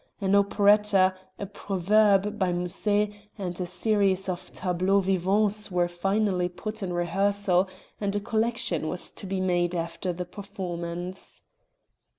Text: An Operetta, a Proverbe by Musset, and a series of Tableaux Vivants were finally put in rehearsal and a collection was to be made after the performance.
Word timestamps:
An 0.19 0.33
Operetta, 0.33 1.13
a 1.37 1.45
Proverbe 1.45 2.31
by 2.39 2.51
Musset, 2.51 3.11
and 3.37 3.61
a 3.61 3.67
series 3.67 4.27
of 4.27 4.51
Tableaux 4.51 4.99
Vivants 4.99 5.69
were 5.69 5.87
finally 5.87 6.49
put 6.49 6.81
in 6.81 6.91
rehearsal 6.91 7.69
and 7.99 8.15
a 8.15 8.19
collection 8.19 8.87
was 8.89 9.13
to 9.13 9.27
be 9.27 9.39
made 9.39 9.75
after 9.75 10.11
the 10.11 10.25
performance. 10.25 11.43